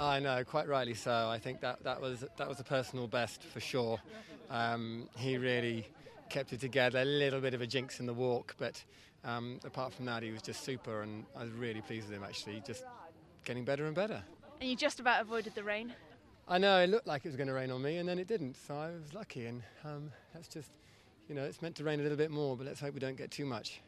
I 0.00 0.18
know, 0.18 0.42
quite 0.44 0.66
rightly 0.66 0.94
so. 0.94 1.28
I 1.28 1.38
think 1.38 1.60
that, 1.60 1.84
that 1.84 2.00
was 2.00 2.24
that 2.38 2.48
was 2.48 2.58
a 2.58 2.64
personal 2.64 3.06
best 3.06 3.42
for 3.42 3.60
sure. 3.60 4.00
Um, 4.48 5.08
he 5.16 5.36
really 5.36 5.86
kept 6.30 6.54
it 6.54 6.60
together. 6.60 7.00
A 7.00 7.04
little 7.04 7.40
bit 7.40 7.52
of 7.52 7.60
a 7.60 7.66
jinx 7.66 8.00
in 8.00 8.06
the 8.06 8.14
walk, 8.14 8.56
but 8.58 8.82
um, 9.24 9.60
apart 9.62 9.92
from 9.92 10.06
that, 10.06 10.22
he 10.22 10.30
was 10.30 10.40
just 10.40 10.64
super, 10.64 11.02
and 11.02 11.26
I 11.36 11.44
was 11.44 11.52
really 11.52 11.82
pleased 11.82 12.08
with 12.08 12.16
him. 12.16 12.24
Actually, 12.24 12.62
just 12.66 12.84
getting 13.44 13.64
better 13.64 13.84
and 13.84 13.94
better. 13.94 14.22
And 14.60 14.70
you 14.70 14.74
just 14.76 15.00
about 15.00 15.20
avoided 15.20 15.54
the 15.54 15.64
rain. 15.64 15.92
I 16.48 16.56
know 16.56 16.80
it 16.80 16.88
looked 16.88 17.06
like 17.06 17.24
it 17.26 17.28
was 17.28 17.36
going 17.36 17.48
to 17.48 17.54
rain 17.54 17.70
on 17.70 17.82
me, 17.82 17.98
and 17.98 18.08
then 18.08 18.18
it 18.18 18.26
didn't. 18.26 18.56
So 18.56 18.74
I 18.74 18.86
was 18.86 19.12
lucky, 19.12 19.46
and 19.46 19.62
um, 19.84 20.10
that's 20.32 20.48
just, 20.48 20.70
you 21.28 21.34
know, 21.34 21.44
it's 21.44 21.60
meant 21.60 21.76
to 21.76 21.84
rain 21.84 22.00
a 22.00 22.02
little 22.02 22.18
bit 22.18 22.30
more, 22.30 22.56
but 22.56 22.66
let's 22.66 22.80
hope 22.80 22.94
we 22.94 23.00
don't 23.00 23.16
get 23.16 23.30
too 23.30 23.44
much. 23.44 23.82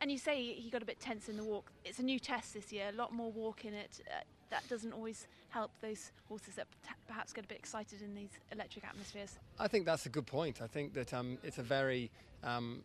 And 0.00 0.12
you 0.12 0.18
say 0.18 0.42
he 0.42 0.70
got 0.70 0.82
a 0.82 0.86
bit 0.86 1.00
tense 1.00 1.28
in 1.28 1.36
the 1.36 1.44
walk. 1.44 1.70
It's 1.84 1.98
a 1.98 2.02
new 2.02 2.18
test 2.18 2.54
this 2.54 2.72
year, 2.72 2.90
a 2.92 2.96
lot 2.96 3.12
more 3.12 3.32
walk 3.32 3.64
in 3.64 3.74
it. 3.74 4.00
Uh, 4.10 4.20
that 4.50 4.68
doesn't 4.68 4.92
always 4.92 5.26
help 5.48 5.70
those 5.80 6.12
horses 6.28 6.54
that 6.54 6.66
perhaps 7.08 7.32
get 7.32 7.44
a 7.44 7.48
bit 7.48 7.58
excited 7.58 8.02
in 8.02 8.14
these 8.14 8.30
electric 8.52 8.84
atmospheres. 8.84 9.38
I 9.58 9.68
think 9.68 9.86
that's 9.86 10.06
a 10.06 10.08
good 10.08 10.26
point. 10.26 10.60
I 10.62 10.66
think 10.66 10.94
that 10.94 11.12
um, 11.14 11.38
it's 11.42 11.58
a 11.58 11.62
very 11.62 12.10
um, 12.44 12.82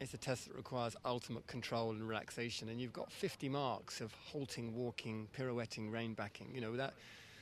it's 0.00 0.14
a 0.14 0.18
test 0.18 0.46
that 0.46 0.56
requires 0.56 0.94
ultimate 1.04 1.46
control 1.46 1.90
and 1.90 2.06
relaxation, 2.08 2.68
and 2.68 2.80
you've 2.80 2.92
got 2.92 3.10
50 3.10 3.48
marks 3.48 4.00
of 4.00 4.14
halting, 4.14 4.74
walking, 4.74 5.26
pirouetting, 5.36 5.90
rein 5.90 6.14
backing. 6.14 6.50
You 6.54 6.60
know 6.60 6.76
that, 6.76 6.94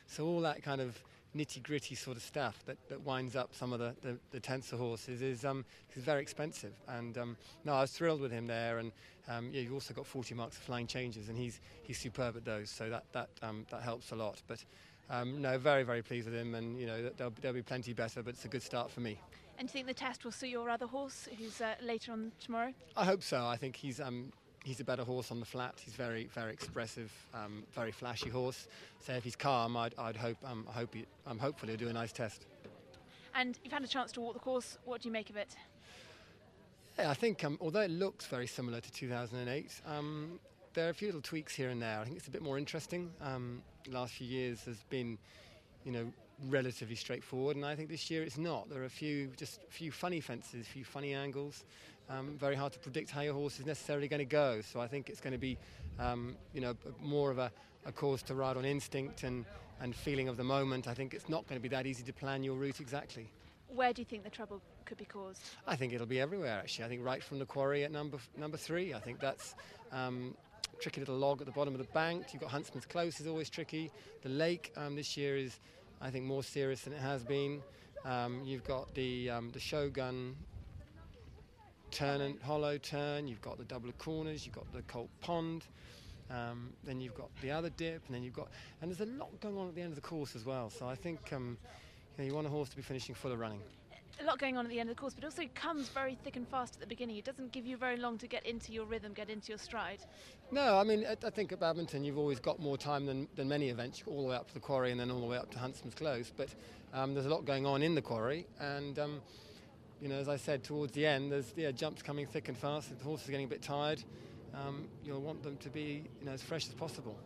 so 0.07 0.27
all 0.27 0.41
that 0.41 0.62
kind 0.62 0.80
of 0.80 1.02
nitty 1.36 1.62
gritty 1.62 1.95
sort 1.95 2.16
of 2.16 2.22
stuff 2.22 2.58
that, 2.66 2.76
that 2.88 3.00
winds 3.02 3.36
up 3.36 3.54
some 3.54 3.72
of 3.72 3.78
the, 3.78 3.95
the, 4.02 4.18
the 4.30 4.40
tensor 4.40 4.78
horses 4.78 5.22
is, 5.22 5.45
um, 5.45 5.64
is 5.95 6.02
very 6.02 6.22
expensive. 6.22 6.72
And 6.88 7.16
um, 7.18 7.36
no, 7.64 7.74
I 7.74 7.82
was 7.82 7.92
thrilled 7.92 8.20
with 8.20 8.32
him 8.32 8.46
there. 8.46 8.78
And 8.78 8.92
um, 9.28 9.50
yeah, 9.52 9.62
you've 9.62 9.74
also 9.74 9.95
got 9.95 10.06
40 10.06 10.34
marks 10.34 10.56
of 10.56 10.62
flying 10.62 10.86
changes, 10.86 11.28
and 11.28 11.36
he's, 11.36 11.60
he's 11.82 11.98
superb 11.98 12.36
at 12.36 12.45
those. 12.45 12.70
So 12.70 12.88
that, 12.90 13.04
that, 13.12 13.28
um, 13.42 13.66
that 13.70 13.82
helps 13.82 14.12
a 14.12 14.16
lot. 14.16 14.42
But 14.46 14.64
um, 15.10 15.40
no, 15.40 15.59
very, 15.59 15.82
very 15.82 16.02
pleased 16.02 16.26
with 16.26 16.34
him. 16.34 16.54
And 16.54 16.78
you 16.78 16.86
know, 16.86 17.10
there'll, 17.16 17.32
there'll 17.40 17.54
be 17.54 17.62
plenty 17.62 17.92
better, 17.92 18.23
but 18.23 18.34
it's 18.34 18.45
a 18.45 18.48
good 18.48 18.62
start 18.62 18.90
for 18.90 19.00
me. 19.00 19.18
And 19.59 19.68
do 19.68 19.78
you 19.78 19.84
think 19.84 19.87
the 19.87 20.04
test 20.04 20.24
will 20.24 20.32
suit 20.32 20.50
your 20.50 20.68
other 20.68 20.87
horse, 20.87 21.28
who's 21.38 21.60
uh, 21.60 21.74
later 21.82 22.12
on 22.12 22.32
tomorrow? 22.40 22.74
I 22.96 23.04
hope 23.04 23.23
so. 23.23 23.46
I 23.46 23.56
think 23.56 23.76
he's 23.76 24.00
um, 24.00 24.32
he's 24.66 24.80
a 24.80 24.84
better 24.84 25.04
horse 25.04 25.30
on 25.30 25.38
the 25.38 25.46
flat. 25.46 25.74
He's 25.82 25.95
very, 25.95 26.28
very 26.34 26.52
expressive, 26.52 27.12
um, 27.32 27.62
very 27.72 27.92
flashy 27.92 28.28
horse. 28.28 28.66
So 28.98 29.12
if 29.12 29.22
he's 29.22 29.36
calm, 29.36 29.76
I'd, 29.76 29.95
I'd 29.96 30.16
hope, 30.16 30.38
um, 30.45 30.66
I 30.68 30.72
hope 30.72 30.95
he, 30.95 31.06
I'm 31.24 31.38
hopefully 31.38 31.72
he'll 31.72 31.78
do 31.78 31.88
a 31.88 31.92
nice 31.92 32.12
test. 32.12 32.46
And 33.37 33.56
you've 33.62 33.72
had 33.72 33.84
a 33.84 33.87
chance 33.87 34.10
to 34.12 34.20
walk 34.20 34.34
the 34.34 34.40
course. 34.40 34.76
What 34.84 35.02
do 35.02 35.09
you 35.09 35.12
make 35.12 35.30
of 35.30 35.37
it? 35.37 35.54
Yeah, 36.98 37.10
I 37.10 37.14
think 37.14 37.44
um, 37.44 37.59
although 37.60 37.82
it 37.82 37.92
looks 37.92 38.26
very 38.26 38.48
similar 38.48 38.80
to 38.80 38.90
2008, 38.90 39.82
um, 39.87 40.40
there 40.74 40.88
are 40.88 40.90
a 40.90 40.94
few 40.94 41.09
little 41.09 41.22
tweaks 41.22 41.54
here 41.54 41.68
and 41.68 41.80
there. 41.80 42.00
I 42.00 42.04
think 42.04 42.16
it's 42.16 42.26
a 42.26 42.30
bit 42.30 42.42
more 42.42 42.59
interesting. 42.59 43.12
Um, 43.22 43.62
the 43.84 43.92
last 43.92 44.14
few 44.14 44.26
years 44.26 44.64
has 44.64 44.82
been, 44.90 45.16
you 45.84 45.92
know, 45.92 46.12
relatively 46.48 46.96
straightforward, 46.96 47.56
and 47.56 47.65
I 47.65 47.74
think 47.74 47.88
this 47.88 48.10
year 48.10 48.23
it's 48.23 48.38
not. 48.38 48.68
There 48.68 48.82
are 48.82 48.87
a 48.87 48.90
few, 48.90 49.29
just 49.37 49.60
a 49.68 49.73
few 49.73 49.90
funny 49.90 50.20
fences, 50.20 50.66
a 50.66 50.70
few 50.70 50.84
funny 50.84 51.15
angles. 51.15 51.65
Um, 52.09 52.37
very 52.38 52.54
hard 52.54 52.73
to 52.73 52.78
predict 52.78 53.10
how 53.10 53.23
your 53.23 53.34
horse 53.34 53.59
is 53.59 53.66
necessarily 53.66 54.06
going 54.06 54.20
to 54.20 54.24
go. 54.24 54.60
So 54.60 54.80
I 54.80 54.87
think 54.87 55.09
it's 55.09 55.20
going 55.20 55.32
to 55.32 55.38
be, 55.38 55.59
um, 55.98 56.37
you 56.52 56.60
know, 56.60 56.76
more 57.02 57.30
of 57.30 57.38
a, 57.38 57.51
a 57.84 57.93
course 57.93 58.23
to 58.23 58.34
ride 58.34 58.56
on 58.56 58.65
instinct 58.65 59.24
and, 59.24 59.45
and 59.80 59.95
feeling 59.95 60.28
of 60.28 60.37
the 60.37 60.45
moment. 60.45 60.87
I 60.87 60.95
think 60.95 61.15
it's 61.15 61.28
not 61.28 61.46
going 61.48 61.60
to 61.60 61.62
be 61.62 61.68
that 61.74 61.87
easy 61.87 62.04
to 62.04 62.12
plan 62.12 62.45
your 62.45 62.54
route 62.56 62.80
exactly. 62.80 63.28
Where 63.68 63.93
do 63.93 64.00
you 64.00 64.06
think 64.06 64.22
the 64.22 64.31
trouble 64.31 64.62
could 64.84 64.98
be 64.98 65.04
caused? 65.04 65.43
I 65.66 65.75
think 65.75 65.93
it'll 65.93 66.06
be 66.06 66.21
everywhere. 66.21 66.60
Actually, 66.60 66.84
I 66.84 66.88
think 66.88 67.04
right 67.04 67.22
from 67.22 67.41
the 67.41 67.47
quarry 67.47 67.82
at 67.82 67.91
number 67.91 68.19
number 68.37 68.56
three. 68.56 68.94
I 68.94 69.00
think 69.00 69.19
that's 69.19 69.56
um, 69.91 70.37
tricky 70.81 71.00
little 71.00 71.16
log 71.16 71.41
at 71.41 71.47
the 71.47 71.53
bottom 71.53 71.75
of 71.75 71.78
the 71.78 71.93
bank. 71.93 72.26
You've 72.32 72.43
got 72.43 72.50
Huntsman's 72.53 72.87
Close 72.87 73.21
is 73.21 73.26
always 73.26 73.50
tricky. 73.50 73.91
The 74.22 74.28
lake 74.28 74.72
um, 74.76 74.94
this 74.94 75.16
year 75.16 75.37
is 75.37 75.59
I 76.00 76.11
think 76.11 76.25
more 76.25 76.43
serious 76.43 76.83
than 76.83 76.93
it 76.93 77.00
has 77.00 77.22
been. 77.22 77.62
Um, 78.05 78.43
you've 78.44 78.65
got 78.65 78.94
the 78.94 79.31
um, 79.31 79.50
the 79.50 79.61
Shogun 79.61 80.37
turn 81.91 82.21
and 82.21 82.41
hollow 82.43 82.79
turn. 82.79 83.27
You've 83.27 83.41
got 83.41 83.59
the 83.59 83.65
double 83.65 83.93
corners. 83.93 84.45
You've 84.45 84.55
got 84.55 84.71
the 84.73 84.83
Colt 84.83 85.09
Pond. 85.21 85.65
Um, 86.31 86.73
then 86.85 87.01
you've 87.01 87.15
got 87.15 87.31
the 87.41 87.51
other 87.51 87.71
dip, 87.71 88.03
and 88.06 88.15
then 88.15 88.23
you've 88.23 88.35
got 88.35 88.49
and 88.83 88.91
there's 88.91 89.01
a 89.01 89.12
lot 89.12 89.41
going 89.41 89.56
on 89.56 89.69
at 89.69 89.75
the 89.75 89.81
end 89.81 89.91
of 89.91 89.97
the 89.97 90.06
course 90.06 90.37
as 90.37 90.45
well. 90.45 90.71
So 90.71 90.89
I 90.89 90.95
think 90.95 91.33
um, 91.33 91.56
you, 92.17 92.25
know, 92.25 92.29
you 92.29 92.35
want 92.35 92.47
a 92.47 92.51
horse 92.51 92.69
to 92.71 92.77
be 92.77 92.83
finishing 92.83 93.15
full 93.15 93.33
of 93.33 93.39
running 93.39 93.61
a 94.21 94.25
lot 94.25 94.38
going 94.38 94.56
on 94.56 94.65
at 94.65 94.71
the 94.71 94.81
end 94.81 94.88
of 94.88 94.97
the 94.97 95.00
course, 95.00 95.15
but 95.15 95.25
also 95.25 95.43
comes 95.54 95.88
very 95.88 96.16
thick 96.25 96.37
and 96.37 96.49
fast 96.49 96.75
at 96.75 96.81
the 96.81 96.87
beginning. 96.87 97.16
It 97.16 97.25
doesn't 97.25 97.53
give 97.53 97.66
you 97.66 97.77
very 97.77 97.97
long 97.97 98.19
to 98.19 98.27
get 98.27 98.47
into 98.47 98.72
your 98.72 98.84
rhythm, 98.87 99.12
get 99.12 99.28
into 99.28 99.49
your 99.49 99.59
stride. 99.59 100.00
No, 100.50 100.78
I 100.78 100.84
mean, 100.84 101.04
I, 101.06 101.31
think 101.31 101.53
at 101.53 101.60
badminton 101.60 102.04
you've 102.04 102.19
always 102.19 102.41
got 102.41 102.59
more 102.59 102.78
time 102.78 103.06
than, 103.06 103.28
than 103.37 103.49
many 103.49 103.69
events. 103.69 104.03
All 104.06 104.22
the 104.22 104.28
way 104.28 104.37
up 104.37 104.49
to 104.49 104.55
the 104.55 104.60
quarry 104.60 104.91
and 104.91 105.00
then 105.00 105.10
all 105.10 105.21
the 105.21 105.26
way 105.26 105.37
up 105.37 105.50
to 105.53 105.59
Huntsman's 105.59 105.94
Close. 105.94 106.32
But 106.37 106.49
um, 106.94 107.15
there's 107.15 107.26
a 107.26 107.31
lot 107.31 107.44
going 107.44 107.66
on 107.66 107.82
in 107.82 107.94
the 107.94 108.03
quarry, 108.03 108.47
and 108.59 108.99
um, 108.99 109.21
you 110.00 110.09
know, 110.09 110.16
as 110.16 110.28
I 110.28 110.37
said, 110.37 110.62
towards 110.65 110.93
the 110.93 111.06
end, 111.06 111.32
there's 111.32 111.53
yeah, 111.56 111.71
jumps 111.71 112.03
coming 112.03 112.26
thick 112.26 112.49
and 112.49 112.56
fast. 112.56 112.97
The 112.97 113.05
horses 113.05 113.28
are 113.28 113.32
getting 113.32 113.47
a 113.47 113.50
bit 113.50 113.62
tired. 113.62 114.03
Um, 114.55 114.88
you'll 115.05 115.21
want 115.21 115.43
them 115.43 115.56
to 115.59 115.69
be 115.69 116.05
you 116.21 116.26
know, 116.26 116.32
as 116.32 116.43
fresh 116.43 116.66
as 116.66 116.75
possible. 116.75 117.16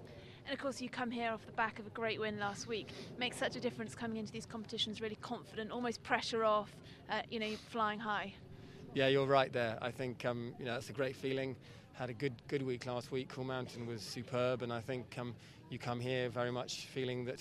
And 0.51 0.59
of 0.59 0.63
course, 0.65 0.81
you 0.81 0.89
come 0.89 1.13
here 1.13 1.31
off 1.31 1.47
the 1.47 1.53
back 1.53 1.79
of 1.79 1.87
a 1.87 1.91
great 1.91 2.19
win 2.19 2.41
last 2.41 2.67
week. 2.67 2.89
Makes 3.21 3.37
such 3.37 3.55
a 3.55 3.61
difference 3.61 3.95
coming 3.95 4.17
into 4.17 4.33
these 4.33 4.47
competitions 4.47 5.01
really 5.01 5.15
confident, 5.23 5.71
almost 5.71 6.03
pressure 6.03 6.45
off, 6.45 6.75
uh, 7.09 7.21
you 7.31 7.39
know, 7.39 7.53
flying 7.69 8.01
high. 8.01 8.35
Yeah, 8.93 9.07
you're 9.07 9.27
right 9.27 9.53
there. 9.53 9.79
I 9.81 9.93
think 9.93 10.25
um, 10.25 10.53
you 10.59 10.65
know 10.65 10.73
that's 10.73 10.91
a 10.91 10.93
great 10.93 11.15
feeling. 11.15 11.55
Had 11.93 12.11
a 12.11 12.13
good 12.13 12.33
good 12.49 12.63
week 12.63 12.87
last 12.87 13.13
week. 13.13 13.29
Cool 13.29 13.45
Mountain 13.45 13.87
was 13.87 14.03
superb, 14.03 14.63
and 14.63 14.73
I 14.73 14.81
think 14.81 15.17
um, 15.21 15.37
you 15.71 15.79
come 15.79 16.01
here 16.01 16.29
very 16.29 16.51
much 16.51 16.87
feeling 16.87 17.25
that 17.27 17.39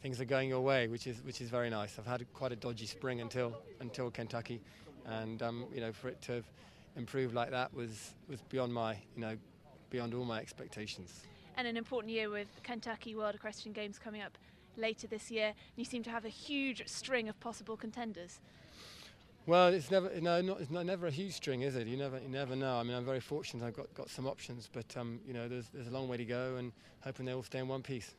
things 0.00 0.18
are 0.22 0.24
going 0.24 0.48
your 0.48 0.62
way, 0.62 0.88
which 0.88 1.06
is 1.06 1.22
which 1.24 1.42
is 1.42 1.50
very 1.50 1.68
nice. 1.68 1.98
I've 1.98 2.06
had 2.06 2.24
quite 2.32 2.52
a 2.52 2.56
dodgy 2.56 2.86
spring 2.86 3.20
until 3.20 3.54
until 3.80 4.10
Kentucky, 4.10 4.62
and 5.04 5.42
um, 5.42 5.66
you 5.74 5.82
know 5.82 5.92
for 5.92 6.08
it 6.08 6.22
to 6.22 6.42
improve 6.96 7.34
like 7.34 7.50
that 7.50 7.74
was 7.74 8.14
was 8.30 8.40
beyond 8.48 8.72
my 8.72 8.94
you 9.14 9.20
know 9.20 9.36
beyond 9.90 10.14
all 10.14 10.24
my 10.24 10.40
expectations 10.40 11.26
and 11.56 11.66
an 11.66 11.76
important 11.76 12.12
year 12.12 12.28
with 12.30 12.48
Kentucky 12.62 13.14
World 13.14 13.34
Equestrian 13.34 13.72
Games 13.72 13.98
coming 13.98 14.22
up 14.22 14.36
later 14.76 15.06
this 15.06 15.30
year. 15.30 15.46
And 15.46 15.76
you 15.76 15.84
seem 15.84 16.02
to 16.04 16.10
have 16.10 16.24
a 16.24 16.30
huge 16.30 16.86
string 16.86 17.28
of 17.28 17.38
possible 17.40 17.76
contenders. 17.76 18.40
Well, 19.46 19.68
it's 19.68 19.92
never 19.92 20.10
no, 20.20 20.40
not, 20.42 20.60
it's 20.60 20.70
never 20.70 21.06
a 21.06 21.10
huge 21.10 21.32
string, 21.32 21.62
is 21.62 21.76
it? 21.76 21.86
You 21.86 21.96
never, 21.96 22.18
you 22.18 22.28
never 22.28 22.56
know. 22.56 22.78
I 22.78 22.82
mean, 22.82 22.96
I'm 22.96 23.04
very 23.04 23.20
fortunate. 23.20 23.64
I've 23.64 23.76
got, 23.76 23.94
got 23.94 24.10
some 24.10 24.26
options, 24.26 24.68
but 24.72 24.96
um, 24.96 25.20
you 25.26 25.32
know, 25.32 25.48
there's, 25.48 25.68
there's 25.72 25.86
a 25.86 25.90
long 25.90 26.08
way 26.08 26.16
to 26.16 26.24
go, 26.24 26.56
and 26.56 26.72
hoping 27.00 27.26
they 27.26 27.32
all 27.32 27.44
stay 27.44 27.60
in 27.60 27.68
one 27.68 27.82
piece. 27.82 28.12